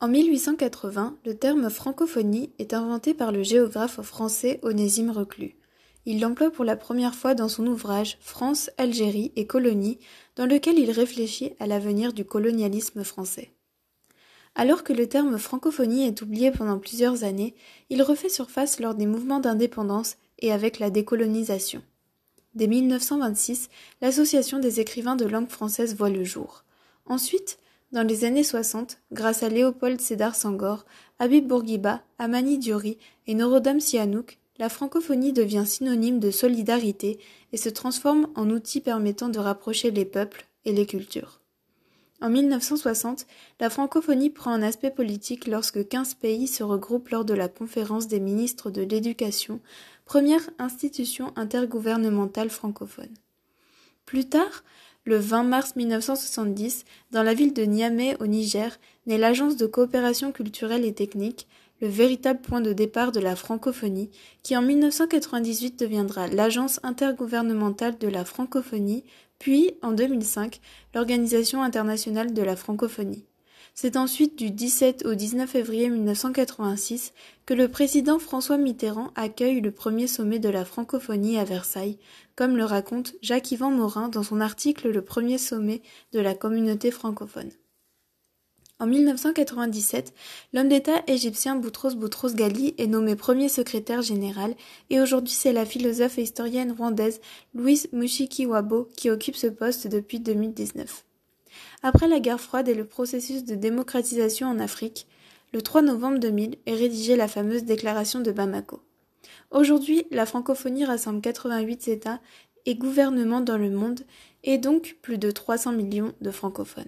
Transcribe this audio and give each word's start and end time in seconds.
En 0.00 0.06
1880, 0.06 1.16
le 1.24 1.34
terme 1.34 1.68
francophonie 1.70 2.52
est 2.60 2.72
inventé 2.72 3.14
par 3.14 3.32
le 3.32 3.42
géographe 3.42 4.00
français 4.02 4.60
Onésime 4.62 5.10
Reclus. 5.10 5.56
Il 6.06 6.20
l'emploie 6.20 6.52
pour 6.52 6.64
la 6.64 6.76
première 6.76 7.16
fois 7.16 7.34
dans 7.34 7.48
son 7.48 7.66
ouvrage 7.66 8.16
France, 8.20 8.70
Algérie 8.78 9.32
et 9.34 9.48
colonies, 9.48 9.98
dans 10.36 10.46
lequel 10.46 10.78
il 10.78 10.92
réfléchit 10.92 11.54
à 11.58 11.66
l'avenir 11.66 12.12
du 12.12 12.24
colonialisme 12.24 13.02
français. 13.02 13.50
Alors 14.54 14.84
que 14.84 14.92
le 14.92 15.08
terme 15.08 15.36
francophonie 15.36 16.06
est 16.06 16.22
oublié 16.22 16.52
pendant 16.52 16.78
plusieurs 16.78 17.24
années, 17.24 17.56
il 17.90 18.00
refait 18.02 18.28
surface 18.28 18.78
lors 18.78 18.94
des 18.94 19.06
mouvements 19.06 19.40
d'indépendance 19.40 20.16
et 20.38 20.52
avec 20.52 20.78
la 20.78 20.90
décolonisation. 20.90 21.82
Dès 22.54 22.68
1926, 22.68 23.68
l'Association 24.00 24.60
des 24.60 24.78
écrivains 24.78 25.16
de 25.16 25.26
langue 25.26 25.50
française 25.50 25.96
voit 25.96 26.08
le 26.08 26.22
jour. 26.22 26.62
Ensuite, 27.04 27.58
dans 27.92 28.06
les 28.06 28.24
années 28.24 28.44
60, 28.44 28.98
grâce 29.12 29.42
à 29.42 29.48
Léopold 29.48 30.00
Sédar 30.00 30.34
Senghor, 30.34 30.84
Habib 31.18 31.46
Bourguiba, 31.46 32.02
Amani 32.18 32.58
Diori 32.58 32.98
et 33.26 33.34
Norodom 33.34 33.80
Sihanouk, 33.80 34.38
la 34.58 34.68
francophonie 34.68 35.32
devient 35.32 35.64
synonyme 35.66 36.18
de 36.18 36.30
solidarité 36.30 37.18
et 37.52 37.56
se 37.56 37.68
transforme 37.68 38.28
en 38.34 38.50
outil 38.50 38.80
permettant 38.80 39.28
de 39.28 39.38
rapprocher 39.38 39.90
les 39.90 40.04
peuples 40.04 40.46
et 40.64 40.72
les 40.72 40.84
cultures. 40.84 41.40
En 42.20 42.30
1960, 42.30 43.26
la 43.60 43.70
francophonie 43.70 44.30
prend 44.30 44.50
un 44.50 44.62
aspect 44.62 44.90
politique 44.90 45.46
lorsque 45.46 45.86
15 45.86 46.14
pays 46.14 46.48
se 46.48 46.64
regroupent 46.64 47.10
lors 47.10 47.24
de 47.24 47.34
la 47.34 47.48
conférence 47.48 48.08
des 48.08 48.18
ministres 48.18 48.70
de 48.70 48.82
l'éducation, 48.82 49.60
première 50.04 50.50
institution 50.58 51.32
intergouvernementale 51.36 52.50
francophone. 52.50 53.14
Plus 54.04 54.28
tard, 54.28 54.64
le 55.08 55.16
20 55.16 55.42
mars 55.44 55.74
1970, 55.74 56.84
dans 57.12 57.22
la 57.22 57.32
ville 57.32 57.54
de 57.54 57.62
Niamey 57.62 58.14
au 58.20 58.26
Niger, 58.26 58.78
naît 59.06 59.16
l'Agence 59.16 59.56
de 59.56 59.64
coopération 59.64 60.32
culturelle 60.32 60.84
et 60.84 60.92
technique, 60.92 61.48
le 61.80 61.88
véritable 61.88 62.42
point 62.42 62.60
de 62.60 62.74
départ 62.74 63.10
de 63.10 63.18
la 63.20 63.34
francophonie, 63.34 64.10
qui 64.42 64.54
en 64.54 64.60
1998 64.60 65.78
deviendra 65.78 66.26
l'Agence 66.28 66.78
intergouvernementale 66.82 67.96
de 67.96 68.08
la 68.08 68.26
francophonie, 68.26 69.02
puis, 69.38 69.70
en 69.80 69.92
2005, 69.92 70.60
l'Organisation 70.94 71.62
internationale 71.62 72.34
de 72.34 72.42
la 72.42 72.54
francophonie. 72.56 73.27
C'est 73.74 73.96
ensuite 73.96 74.36
du 74.36 74.50
17 74.50 75.06
au 75.06 75.14
19 75.14 75.48
février 75.48 75.88
1986 75.88 77.12
que 77.46 77.54
le 77.54 77.68
président 77.68 78.18
François 78.18 78.58
Mitterrand 78.58 79.12
accueille 79.14 79.60
le 79.60 79.70
premier 79.70 80.06
sommet 80.06 80.38
de 80.38 80.48
la 80.48 80.64
francophonie 80.64 81.38
à 81.38 81.44
Versailles, 81.44 81.98
comme 82.36 82.56
le 82.56 82.64
raconte 82.64 83.14
Jacques-Yvan 83.22 83.70
Morin 83.70 84.08
dans 84.08 84.22
son 84.22 84.40
article 84.40 84.90
Le 84.90 85.02
premier 85.02 85.38
sommet 85.38 85.82
de 86.12 86.20
la 86.20 86.34
communauté 86.34 86.90
francophone. 86.90 87.50
En 88.80 88.86
1997, 88.86 90.14
l'homme 90.52 90.68
d'État 90.68 91.02
égyptien 91.08 91.56
Boutros 91.56 91.96
Boutros 91.96 92.32
Ghali 92.34 92.74
est 92.78 92.86
nommé 92.86 93.16
premier 93.16 93.48
secrétaire 93.48 94.02
général 94.02 94.54
et 94.88 95.00
aujourd'hui 95.00 95.34
c'est 95.34 95.52
la 95.52 95.66
philosophe 95.66 96.18
et 96.18 96.22
historienne 96.22 96.70
rwandaise 96.70 97.20
Louise 97.54 97.88
Mushikiwabo 97.92 98.88
qui 98.96 99.10
occupe 99.10 99.34
ce 99.34 99.48
poste 99.48 99.88
depuis 99.88 100.20
2019. 100.20 101.04
Après 101.82 102.08
la 102.08 102.20
guerre 102.20 102.40
froide 102.40 102.68
et 102.68 102.74
le 102.74 102.86
processus 102.86 103.44
de 103.44 103.54
démocratisation 103.54 104.48
en 104.48 104.58
Afrique, 104.58 105.06
le 105.52 105.62
3 105.62 105.82
novembre 105.82 106.18
2000 106.18 106.56
est 106.66 106.74
rédigée 106.74 107.16
la 107.16 107.28
fameuse 107.28 107.64
déclaration 107.64 108.20
de 108.20 108.32
Bamako. 108.32 108.82
Aujourd'hui, 109.50 110.06
la 110.10 110.26
francophonie 110.26 110.84
rassemble 110.84 111.20
88 111.20 111.88
États 111.88 112.20
et 112.66 112.74
gouvernements 112.74 113.40
dans 113.40 113.56
le 113.56 113.70
monde 113.70 114.00
et 114.44 114.58
donc 114.58 114.98
plus 115.00 115.18
de 115.18 115.30
300 115.30 115.72
millions 115.72 116.12
de 116.20 116.30
francophones. 116.30 116.84